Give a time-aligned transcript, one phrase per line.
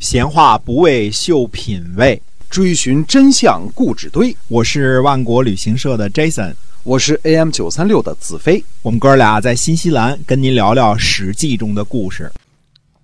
[0.00, 4.34] 闲话不为秀品味，追寻真相故纸堆。
[4.48, 8.64] 我是万国旅行社的 Jason，我是 AM 九三六的子飞。
[8.80, 12.32] 我们哥俩在新西兰跟您聊聊《史记》中的故事。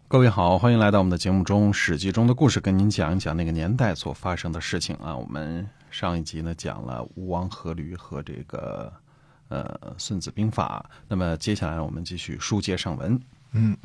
[0.08, 5.14] 各位好，欢迎来到我们的节目中，《史记》中的故事，跟您讲一讲那个年代所发生的事情啊。
[5.14, 8.90] 我们上一集呢讲了吴王阖闾和这个
[9.48, 9.64] 呃
[9.98, 13.20] 《孙子兵法》，那么接下来我们继续书接上文。
[13.52, 13.76] 嗯，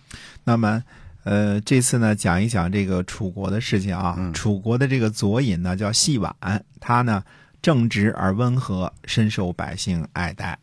[0.46, 0.82] 那么。
[1.24, 4.32] 呃，这次呢，讲一讲这个楚国的事情啊。
[4.34, 6.36] 楚国的这个左尹呢，叫细婉，
[6.80, 7.23] 他呢
[7.62, 10.58] 正直而温和，深受百姓爱戴。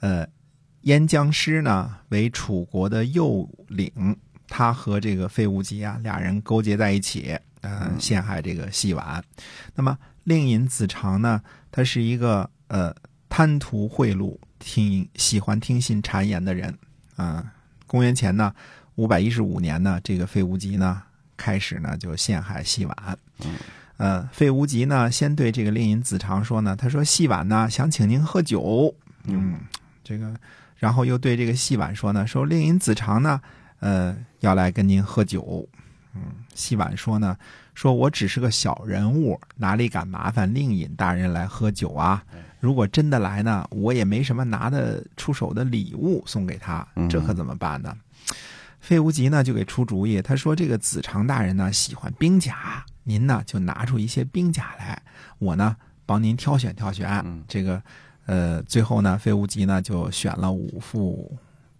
[0.00, 0.26] 呃，
[0.82, 4.14] 燕将师呢为楚国的右领，
[4.48, 9.24] 他和这个费无极啊俩人勾结在一起，呃，陷害这个细婉。
[9.74, 12.94] 那么令尹子长呢，他是一个呃
[13.30, 16.76] 贪图贿赂、听喜欢听信谗言的人
[17.16, 17.54] 啊。
[17.86, 18.54] 公元前呢。
[19.02, 21.02] 五百一十五年呢，这个费无极呢
[21.36, 23.18] 开始呢就陷害细婉。
[23.44, 23.56] 嗯，
[23.96, 28.94] 呃，费无极呢先对这个令尹子长说呢，他说细婉呢想请您喝酒。
[29.24, 29.58] 嗯，
[30.04, 30.32] 这个，
[30.76, 33.40] 然后又对这个细婉说呢，说令尹子长呢，
[33.80, 35.68] 呃，要来跟您喝酒。
[36.14, 36.22] 嗯，
[36.54, 37.36] 细婉说呢，
[37.74, 42.22] 说我只是个小人物，哪里敢麻烦令尹大人来喝酒啊？
[42.60, 47.96] 如果真的来呢，我也没什么拿得出手的礼物送给他，这可怎么办呢？
[48.82, 55.00] 费无极呢就给出主意，他说：“这个子长大人呢喜欢兵甲，您呢就拿出一些兵甲来，
[55.38, 57.24] 我呢帮您挑选挑选。
[57.46, 57.80] 这个，
[58.26, 61.32] 呃，最后呢，费无极呢就选了五副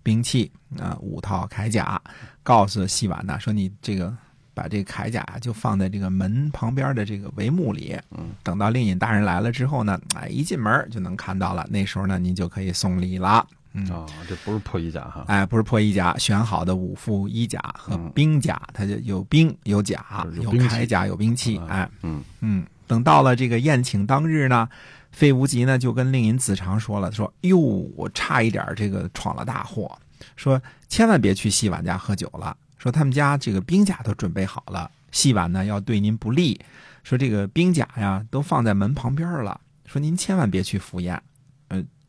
[0.04, 2.00] 兵器啊，五套铠甲，
[2.44, 4.16] 告诉戏婉呢说：你这个
[4.54, 7.98] 把这铠甲就放在这个门旁边的这个帷幕里，
[8.44, 13.44] 等到令尹大人来了之后呢，哎，一进门就能看到了，那时候呢您就可以送礼了。”
[13.90, 15.24] 啊，这不是破衣甲哈！
[15.28, 21.58] 哎，不是破衣甲，选好的五副衣甲和兵甲，它就有兵有甲，有铠甲有兵器。
[21.68, 24.68] 哎，嗯嗯，等到了这个宴请当日呢，
[25.10, 27.56] 费无极呢就跟令尹子长说了，说：“哟，
[27.96, 29.98] 我差一点这个闯了大祸，
[30.36, 36.60] 说千万别去戏婉家喝酒了，说他们家这个兵甲都准备好了，戏婉呢要对您不利，
[37.02, 41.18] 说这个兵甲呀都放在门旁边了，说您千万别去赴宴。”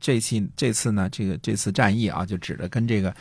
[0.03, 3.15] 这次这次呢，这个这次战役啊，就指着跟这个，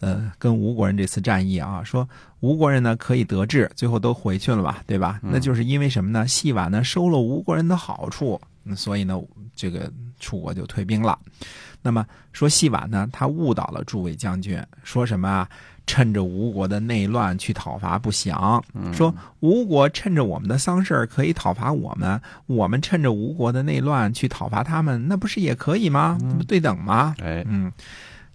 [0.00, 2.06] 呃，跟吴国人这次战役啊，说
[2.40, 5.20] 吴国人呢可以得志，最后都回去了吧，对吧？
[5.22, 6.26] 那就是因为什么呢？
[6.26, 8.40] 戏婉呢收了吴国人的好处，
[8.74, 9.16] 所以呢，
[9.54, 11.16] 这个楚国就退兵了。
[11.84, 15.48] 那么说细婉呢，他误导了诸位将军，说什么啊？
[15.86, 18.64] 趁着吴国的内乱去讨伐不祥，
[18.94, 26.18] 说吴国趁着我们的丧事可以讨伐我们，我们趁着吴国的内乱去讨伐他们，那不是也可以吗？
[26.38, 27.14] 不对等吗？
[27.22, 27.70] 哎，嗯，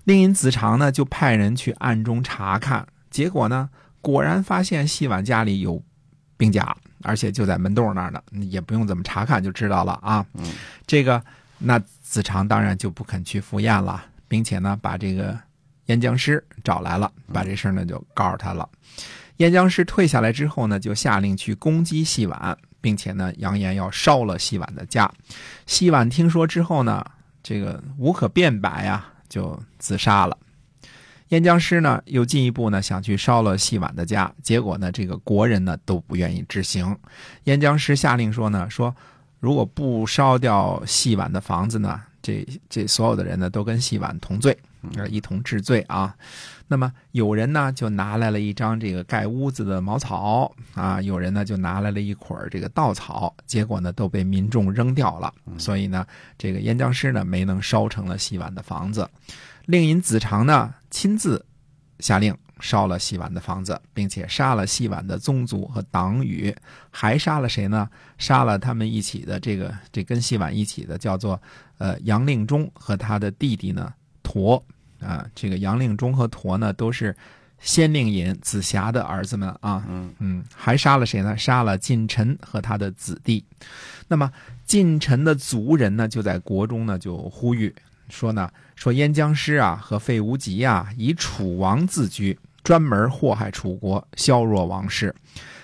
[0.03, 3.67] 令尹子长呢就派人去暗中查看，结果呢
[3.99, 5.81] 果然发现细婉家里有
[6.37, 10.23] 兵甲，而且就在门洞那儿呢，也不用怎么查看就知道了啊。
[10.85, 11.19] 这个
[11.59, 15.37] 那子长当然就不肯去赴宴了，并且呢把这个。
[15.85, 18.69] 燕将师找来了，把这事儿呢就告诉他了。
[19.37, 25.11] 燕将师退下来之后呢，就下令去攻击细婉，并且呢扬言要烧了细婉的家。
[25.65, 27.03] 细婉听说之后呢，
[27.41, 30.37] 这个无可辩白呀，就自杀了。
[31.29, 36.95] 燕将师呢又进一步呢想去烧了细婉的家，结果呢这个国人呢都不愿意执行。
[37.45, 38.95] 燕将师下令说呢，说
[39.39, 44.57] 如果不烧掉细婉的房子呢，这这所有的人呢都跟细婉同罪。
[44.95, 46.15] 呃，一同治罪啊。
[46.65, 55.33] 那么有人呢就拿来了一张这个盖屋子的茅草啊，有人呢就拿来了一捆这个稻草，结果呢都被民众扔掉了。
[55.57, 56.05] 所以呢，
[56.37, 59.09] 这个燕将师呢没能烧成了细碗的房子。
[59.65, 61.45] 令尹子长呢亲自
[61.99, 66.55] 下令烧了细婉的房子，并且杀了细婉的宗族和党羽，
[66.91, 67.89] 还杀了谁呢？
[68.17, 71.41] 杀了他们一起的这个这跟细婉一起的叫做
[71.77, 73.93] 呃杨令忠和他的弟弟呢。
[74.21, 74.63] 驼
[74.99, 77.15] 啊，这个杨令忠和驼呢，都是
[77.59, 79.83] 先令尹子霞的儿子们啊。
[79.89, 81.35] 嗯嗯，还杀了谁呢？
[81.35, 83.43] 杀了晋臣和他的子弟。
[84.07, 84.31] 那么
[84.65, 87.73] 晋臣的族人呢，就在国中呢，就呼吁
[88.09, 92.37] 说呢，说燕将师啊和费无极啊，以楚王自居，
[92.69, 95.15] 专门祸害楚国，削弱王室，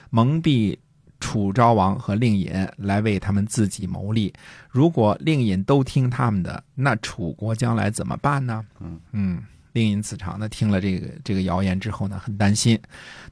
[0.09, 0.75] 蒙蔽。
[1.19, 4.33] 楚昭王和令尹来为他们自己谋利，
[4.69, 8.65] 如果令尹都听他们的，那楚国将来怎么办呢？
[8.79, 9.43] 嗯嗯，
[9.73, 12.79] 令尹子长呢听了这个这个谣言之后呢，很担心。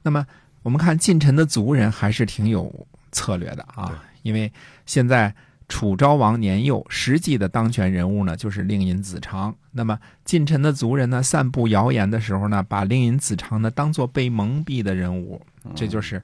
[0.02, 0.24] 那么
[0.62, 2.72] 我们看晋臣的族人还是挺有
[3.12, 4.50] 策略的啊，因为
[4.86, 5.32] 现在
[5.68, 9.54] 楚昭王年幼，实际的当权人物呢就是令尹子长。
[9.72, 15.40] 那么近臣的族人呢散布谣言的时候呢，把令尹子长呢当做被蒙蔽的人物，
[15.74, 16.22] 这就是。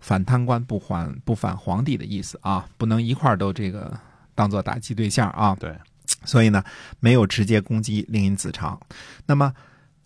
[0.00, 3.92] 反贪官不还不反皇帝的意思啊，不能一块儿都这个
[4.32, 5.56] 当做打击对象啊。
[5.58, 5.76] 对，
[6.24, 6.62] 所以呢，
[7.00, 8.80] 没有直接攻击令尹子长。
[9.26, 9.52] 那么，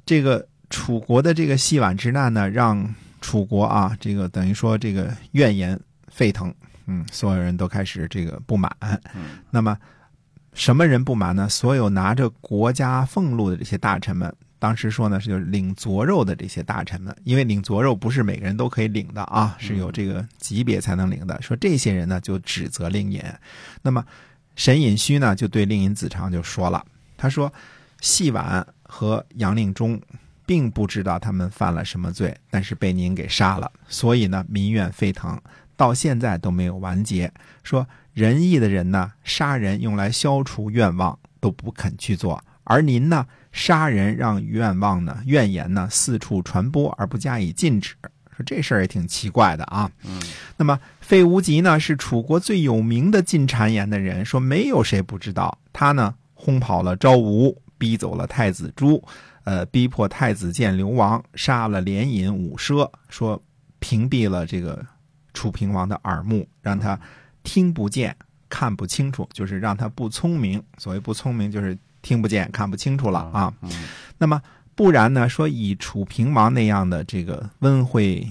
[0.06, 6.52] 这个楚国的这个细碗之难呢，让楚国啊，这个等于说这个怨言沸腾，
[6.86, 8.70] 嗯，所有人都开始这个不满。
[9.14, 9.76] 嗯那么，
[10.54, 11.48] 什么人不满呢？
[11.48, 21.40] 所有拿着国家俸禄的这些大臣们，当时说呢，是就是领佐肉的这些大臣们，因为领佐肉不是每个人都可以领的啊，是有这个级别才能领的。
[21.40, 23.22] 说这些人呢，就指责令尹。
[23.82, 24.04] 那么，
[24.56, 26.84] 沈尹须呢，就对令尹子长就说了，
[27.16, 27.52] 他说，
[28.00, 30.00] 细婉和杨令忠。
[30.44, 35.40] 并不知道他们犯了什么罪，但是被您给杀了，所以呢，民怨沸腾，
[35.82, 37.32] 到现在都没有完结。
[37.64, 37.84] 说
[38.14, 47.96] 仁义的人呢，杀人用来消除愿望都不肯去做，而您呢，杀人让愿望呢、怨言呢四处传播而不加以禁止。
[48.36, 49.90] 说这事儿也挺奇怪的啊。
[50.04, 50.22] 嗯
[50.56, 55.58] 那么费无极呢，是楚国最有名的进谗言的人，说没有谁不知道。
[55.72, 59.02] 他呢，轰跑了昭吴，逼走了太子朱。
[59.44, 63.42] 呃，逼迫太子建流亡，杀了连尹五奢，说
[63.80, 64.86] 屏蔽了这个
[65.34, 66.98] 楚平王的耳目，让他
[67.42, 68.16] 听不见、
[68.48, 70.62] 看不清楚，就是让他不聪明。
[70.78, 73.52] 所谓不聪明，就是听不见、看不清楚了啊。
[73.62, 73.70] 嗯
[74.18, 74.40] 那么
[74.74, 75.28] 不然呢？
[75.28, 78.26] 说以楚平王那样的这个温惠，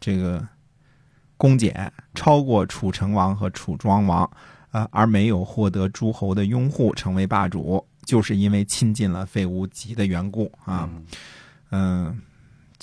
[0.00, 0.46] 这个
[1.36, 4.28] 恭俭，超过楚成王和楚庄王，
[4.70, 7.84] 呃，而没有获得诸侯的拥护，成为霸主。
[8.04, 10.88] 就是因为亲近了费无极的缘故啊，
[11.70, 12.20] 嗯，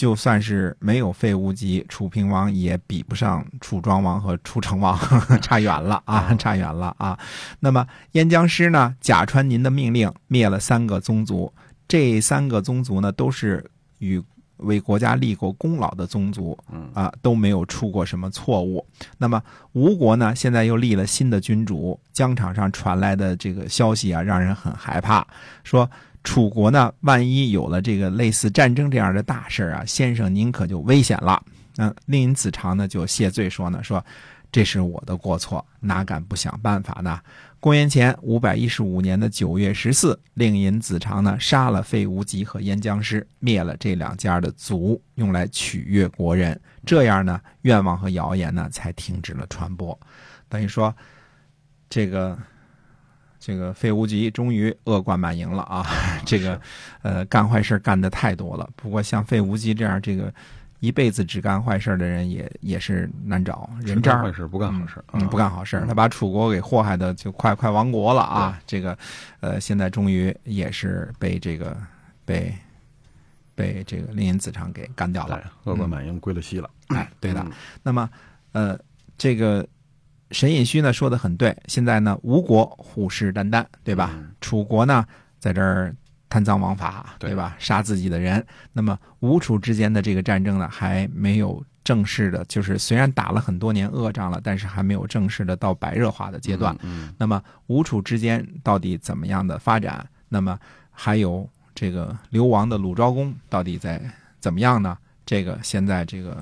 [0.01, 4.97] 就算是没有废物级，楚平王也比不上楚庄王和楚成王，
[5.43, 7.15] 差远了啊，差远了啊。
[7.59, 11.53] 那么燕将师呢，假传您的命令，灭了三个宗族，
[11.87, 13.63] 这三个宗族呢，都是
[13.99, 14.19] 与
[14.61, 16.57] 为国家立过功劳的宗族，
[16.93, 18.85] 啊，都没有出过什么错误。
[19.17, 19.41] 那么
[19.73, 25.25] 吴国呢，现在又立了新的君主，疆场上传来的这个消息啊，让人很害怕。
[25.63, 25.89] 说
[26.23, 31.41] 楚国呢，万一有了这个类似战争这样的大事啊，先生您可就危险了。
[31.77, 34.03] 嗯，令尹子长呢就谢罪说呢，说
[34.51, 37.19] 这是我的过错，哪敢不想办法呢？
[37.59, 46.59] 公元前五百一十五年的九月十四，令尹子长呢杀了费无极和燕将师，灭了这两家的族，用来取悦国人。
[46.85, 49.97] 这样呢，愿望和谣言呢才停止了传播。
[50.49, 50.93] 等于说，
[51.87, 52.37] 这个
[53.39, 55.85] 这个费无极终于恶贯满盈了啊！
[56.25, 56.59] 这个
[57.03, 58.67] 呃，干坏事干的太多了。
[58.75, 60.33] 不过像费无极这样这个
[60.81, 68.59] 一辈子只干坏事的人也也是难找，人渣坏事不干好事，嗯，不干好事，他把楚国给祸害的就快快亡国了啊！
[68.65, 68.97] 这个，
[69.41, 71.77] 呃，现在终于也是被这个
[72.25, 72.51] 被
[73.53, 76.67] 被这个令尹子长给干掉对了。，恶贯满盈归了西了。
[76.87, 77.41] 哎，对的。
[77.41, 77.51] 嗯
[77.83, 78.09] 那么，
[78.51, 78.75] 呃，
[79.19, 79.63] 这个
[80.31, 84.09] 沈尹须呢说的很对，现在呢吴国虎视眈眈，对吧？
[84.15, 85.05] 嗯楚国呢
[85.37, 85.95] 在这儿
[86.31, 87.57] 贪赃枉法，对对吧？
[87.59, 88.43] 杀自己的人。
[88.71, 96.73] 那么吴楚之间的这个战争呢，还没有正式的，就是虽然打了很多年恶仗了，但是还没有正式的到白热化的阶段。
[96.83, 100.07] 嗯，那么吴楚之间到底怎么样的发展？
[100.29, 100.57] 那么
[100.89, 104.01] 还有这个流亡的鲁昭公到底在
[104.39, 104.97] 怎么样呢？
[105.25, 106.37] 这个现在这个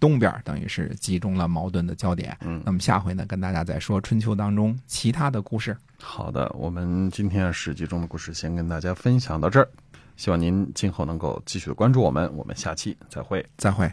[0.00, 2.36] 东边等于是集中了矛盾的焦点。
[2.40, 5.76] 嗯那么下回呢，跟大家再说春秋当中其他的故事。
[6.00, 9.68] 好的，我们今天史记中的故事先跟大家分享到这儿，
[10.16, 13.46] 希望您今后能够继续的关注我们，我们下期再会。
[13.58, 13.88] 再会。